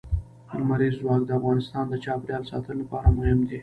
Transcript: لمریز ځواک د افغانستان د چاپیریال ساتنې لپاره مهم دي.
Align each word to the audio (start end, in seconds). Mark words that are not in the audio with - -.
لمریز 0.57 0.93
ځواک 1.01 1.21
د 1.25 1.31
افغانستان 1.39 1.85
د 1.89 1.93
چاپیریال 2.03 2.43
ساتنې 2.51 2.77
لپاره 2.83 3.07
مهم 3.17 3.39
دي. 3.49 3.57